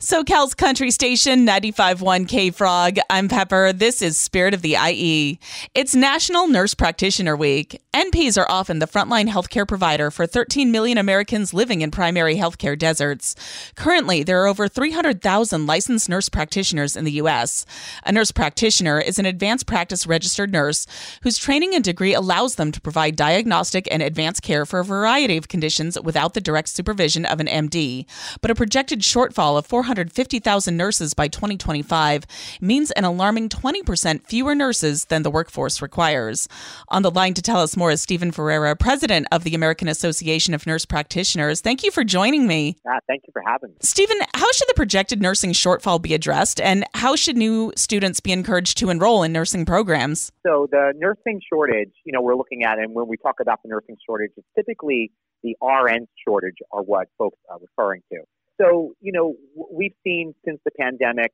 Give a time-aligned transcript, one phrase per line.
[0.00, 2.98] SoCal's country station 95.1 K Frog.
[3.10, 3.72] I'm Pepper.
[3.72, 5.38] This is Spirit of the IE.
[5.74, 7.80] It's National Nurse Practitioner Week.
[7.94, 12.78] NPs are often the frontline healthcare provider for 13 million Americans living in primary healthcare
[12.78, 13.34] deserts.
[13.74, 17.66] Currently, there are over 300,000 licensed nurse practitioners in the U.S.
[18.04, 20.86] A nurse practitioner is an advanced practice registered nurse
[21.22, 25.36] whose training and degree allows them to provide diagnostic and advanced care for a variety
[25.36, 28.06] of conditions without the direct supervision of an MD.
[28.40, 32.24] But a projected shortfall of 450,000 nurses by 2025
[32.60, 36.48] means an alarming 20% fewer nurses than the workforce requires.
[36.88, 40.54] On the line to tell us more is Stephen Ferrara, president of the American Association
[40.54, 41.60] of Nurse Practitioners.
[41.60, 42.76] Thank you for joining me.
[42.88, 43.76] Ah, thank you for having me.
[43.82, 48.32] Stephen, how should the projected nursing shortfall be addressed, and how should new students be
[48.32, 50.32] encouraged to enroll in nursing programs?
[50.46, 53.68] So, the nursing shortage, you know, we're looking at, and when we talk about the
[53.68, 58.20] nursing shortage, it's typically the RN shortage are what folks are referring to.
[58.60, 59.34] So, you know,
[59.70, 61.32] we've seen since the pandemic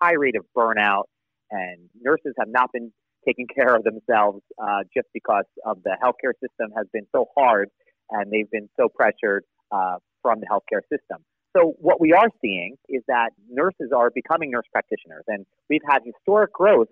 [0.00, 1.04] high rate of burnout,
[1.50, 2.92] and nurses have not been
[3.26, 7.68] taking care of themselves uh, just because of the healthcare system has been so hard
[8.10, 11.24] and they've been so pressured uh, from the healthcare system.
[11.56, 16.00] So, what we are seeing is that nurses are becoming nurse practitioners, and we've had
[16.04, 16.88] historic growth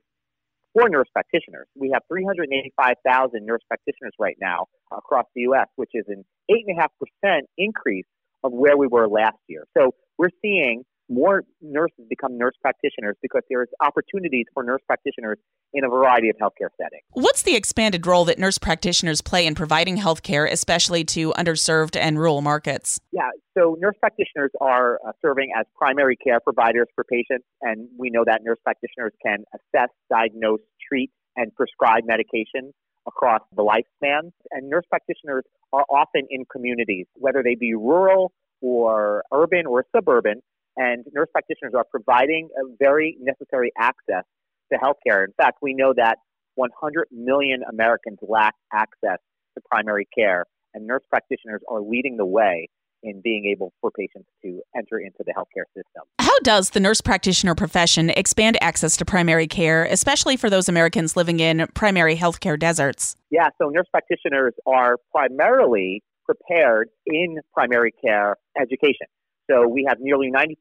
[0.72, 1.66] for nurse practitioners.
[1.74, 8.06] We have 385,000 nurse practitioners right now across the U.S., which is an 8.5% increase
[8.44, 9.64] of where we were last year.
[9.76, 15.38] So we're seeing more nurses become nurse practitioners because there's opportunities for nurse practitioners
[15.74, 17.02] in a variety of healthcare settings.
[17.12, 22.18] What's the expanded role that nurse practitioners play in providing healthcare, especially to underserved and
[22.18, 23.00] rural markets?
[23.12, 28.10] Yeah, so nurse practitioners are uh, serving as primary care providers for patients, and we
[28.10, 32.72] know that nurse practitioners can assess, diagnose, treat, and prescribe medications
[33.06, 34.32] across the lifespan.
[34.50, 40.40] And nurse practitioners are often in communities, whether they be rural or urban or suburban,
[40.76, 44.24] and nurse practitioners are providing a very necessary access
[44.72, 45.24] to healthcare.
[45.24, 46.18] In fact, we know that
[46.54, 49.18] 100 million Americans lack access
[49.54, 52.68] to primary care, and nurse practitioners are leading the way
[53.02, 56.02] in being able for patients to enter into the healthcare system.
[56.18, 61.16] How does the nurse practitioner profession expand access to primary care, especially for those Americans
[61.16, 63.16] living in primary healthcare deserts?
[63.30, 69.06] Yeah, so nurse practitioners are primarily prepared in primary care education.
[69.50, 70.54] So we have nearly 90%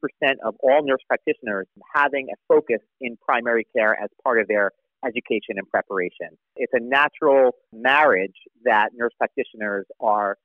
[0.44, 4.72] of all nurse practitioners having a focus in primary care as part of their
[5.04, 6.28] education and preparation.
[6.56, 10.36] It's a natural marriage that nurse practitioners are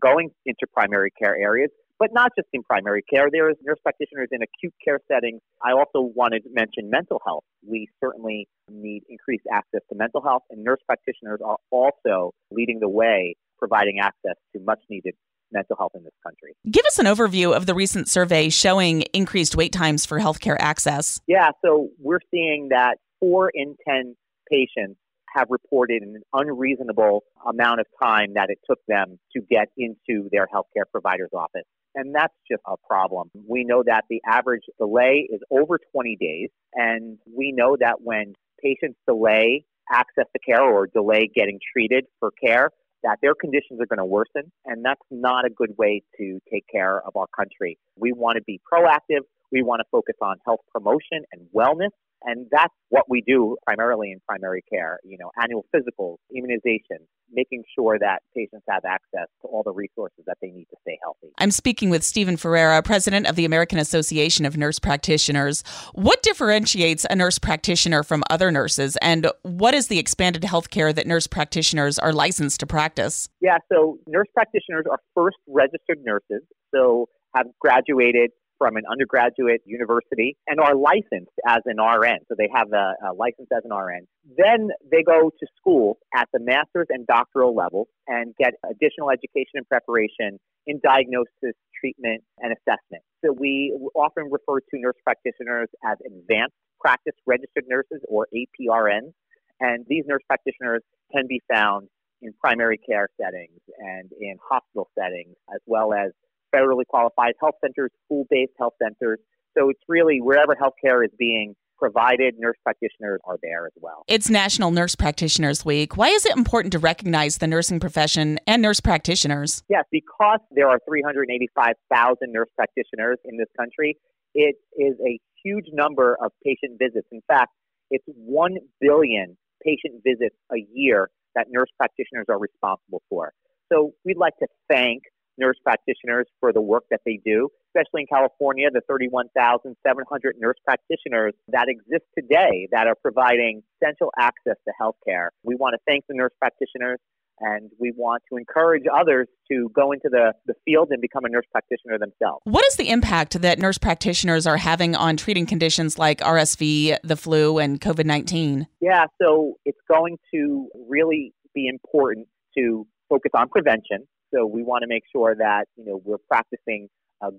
[0.00, 3.28] going into primary care areas, but not just in primary care.
[3.30, 5.40] There is nurse practitioners in acute care settings.
[5.62, 7.44] I also wanted to mention mental health.
[7.66, 12.88] We certainly need increased access to mental health, and nurse practitioners are also leading the
[12.88, 15.14] way, providing access to much needed
[15.52, 16.54] mental health in this country.
[16.70, 21.20] Give us an overview of the recent survey showing increased wait times for healthcare access.
[21.26, 24.14] Yeah, so we're seeing that four in 10
[24.48, 24.98] patients
[25.34, 30.46] have reported an unreasonable amount of time that it took them to get into their
[30.52, 31.64] healthcare provider's office.
[31.94, 33.30] And that's just a problem.
[33.48, 36.48] We know that the average delay is over 20 days.
[36.74, 42.30] And we know that when patients delay access to care or delay getting treated for
[42.30, 42.70] care,
[43.02, 44.52] that their conditions are going to worsen.
[44.66, 47.78] And that's not a good way to take care of our country.
[47.96, 49.20] We want to be proactive.
[49.50, 51.90] We want to focus on health promotion and wellness
[52.22, 56.98] and that's what we do primarily in primary care, you know, annual physicals, immunization,
[57.32, 60.98] making sure that patients have access to all the resources that they need to stay
[61.02, 61.32] healthy.
[61.38, 65.62] I'm speaking with Stephen Ferrara, president of the American Association of Nurse Practitioners.
[65.94, 70.92] What differentiates a nurse practitioner from other nurses, and what is the expanded health care
[70.92, 73.28] that nurse practitioners are licensed to practice?
[73.40, 76.42] Yeah, so nurse practitioners are first registered nurses,
[76.74, 78.30] so have graduated
[78.60, 82.18] from an undergraduate university and are licensed as an RN.
[82.28, 84.06] So they have a, a license as an RN.
[84.36, 89.56] Then they go to school at the master's and doctoral level and get additional education
[89.56, 93.02] and preparation in diagnosis, treatment, and assessment.
[93.24, 99.12] So we often refer to nurse practitioners as advanced practice registered nurses or APRNs.
[99.60, 101.88] And these nurse practitioners can be found
[102.22, 106.12] in primary care settings and in hospital settings, as well as
[106.54, 109.18] federally qualified health centers, school based health centers.
[109.56, 114.04] So it's really wherever healthcare is being provided, nurse practitioners are there as well.
[114.06, 115.96] It's National Nurse Practitioners Week.
[115.96, 119.62] Why is it important to recognize the nursing profession and nurse practitioners?
[119.68, 123.96] Yes, because there are 385,000 nurse practitioners in this country,
[124.34, 127.08] it is a huge number of patient visits.
[127.10, 127.50] In fact,
[127.90, 133.32] it's 1 billion patient visits a year that nurse practitioners are responsible for.
[133.72, 135.02] So we'd like to thank
[135.40, 141.32] nurse practitioners for the work that they do, especially in California, the 31,700 nurse practitioners
[141.48, 145.30] that exist today that are providing essential access to health care.
[145.42, 146.98] We want to thank the nurse practitioners
[147.40, 151.28] and we want to encourage others to go into the, the field and become a
[151.28, 152.42] nurse practitioner themselves.
[152.44, 157.16] What is the impact that nurse practitioners are having on treating conditions like RSV, the
[157.16, 158.66] flu, and COVID 19?
[158.80, 164.82] Yeah, so it's going to really be important to focus on prevention so we want
[164.82, 166.88] to make sure that you know we're practicing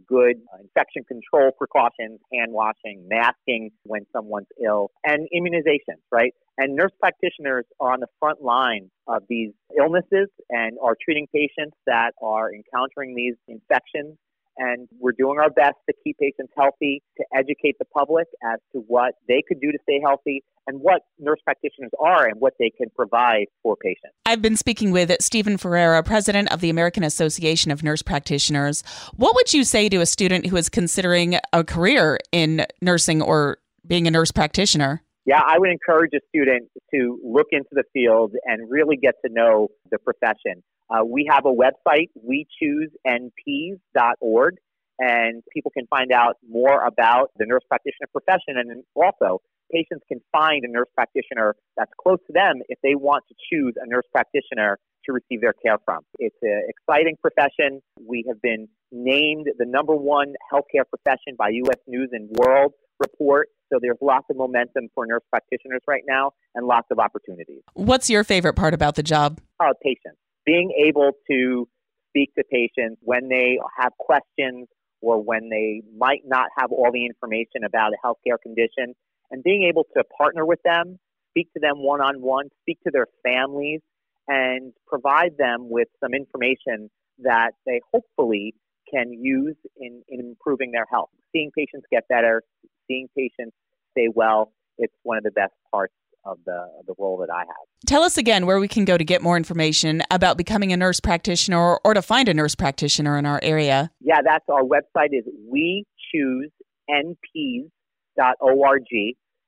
[0.08, 6.34] good infection control precautions, hand washing, masking when someone's ill, and immunizations, right?
[6.58, 11.76] And nurse practitioners are on the front line of these illnesses and are treating patients
[11.88, 14.18] that are encountering these infections
[14.57, 18.80] and we're doing our best to keep patients healthy, to educate the public as to
[18.88, 22.69] what they could do to stay healthy and what nurse practitioners are and what they
[22.69, 24.13] can provide for patients.
[24.25, 28.83] I've been speaking with Stephen Ferrara, president of the American Association of Nurse Practitioners.
[29.15, 33.57] What would you say to a student who is considering a career in nursing or
[33.86, 35.01] being a nurse practitioner?
[35.26, 39.32] Yeah, I would encourage a student to look into the field and really get to
[39.32, 40.64] know the profession.
[40.90, 44.56] Uh, we have a website, wechoosenps.org,
[45.00, 48.58] and people can find out more about the nurse practitioner profession.
[48.58, 49.42] And also,
[49.72, 53.76] patients can find a nurse practitioner that's close to them if they want to choose
[53.82, 56.02] a nurse practitioner to receive their care from.
[56.20, 57.82] It's an exciting profession.
[58.00, 61.80] We have been named the number one healthcare profession by U.S.
[61.88, 63.50] News and World Report.
[63.71, 67.62] So there's lots of momentum for nurse practitioners right now and lots of opportunities.
[67.74, 69.39] What's your favorite part about the job?
[69.59, 71.68] Uh, patients being able to
[72.09, 74.68] speak to patients when they have questions
[75.01, 78.94] or when they might not have all the information about a healthcare condition,
[79.31, 81.00] and being able to partner with them,
[81.31, 83.80] speak to them one on one, speak to their families,
[84.27, 86.89] and provide them with some information
[87.19, 88.53] that they hopefully
[88.94, 91.09] can use in, in improving their health.
[91.31, 92.44] Seeing patients get better,
[92.88, 93.56] seeing patients
[93.92, 95.94] stay well, it's one of the best parts
[96.25, 97.66] of the, of the role that I have.
[97.88, 101.00] Tell us again where we can go to get more information about becoming a nurse
[101.00, 103.92] practitioner or, or to find a nurse practitioner in our area.
[104.00, 106.51] Yeah, that's our website is we choose
[106.89, 107.69] nps.org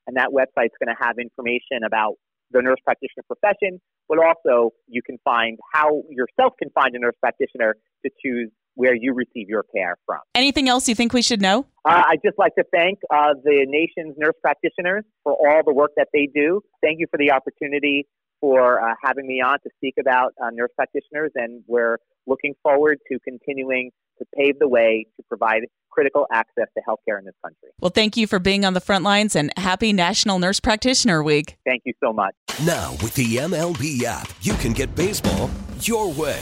[0.08, 2.16] and that website's going to have information about
[2.52, 7.16] the nurse practitioner profession, but also you can find how yourself can find a nurse
[7.20, 7.76] practitioner
[8.06, 10.20] to choose where you receive your care from.
[10.36, 11.66] Anything else you think we should know?
[11.86, 15.92] Uh, I'd just like to thank uh, the nation's nurse practitioners for all the work
[15.98, 16.62] that they do.
[16.82, 18.08] Thank you for the opportunity
[18.40, 23.00] for uh, having me on to speak about uh, nurse practitioners, and we're looking forward
[23.10, 25.62] to continuing to pave the way to provide
[25.92, 27.70] critical access to healthcare in this country.
[27.80, 31.58] Well, thank you for being on the front lines and happy National Nurse Practitioner Week.
[31.66, 32.34] Thank you so much.
[32.66, 35.50] Now, with the MLB app, you can get baseball
[35.80, 36.42] your way.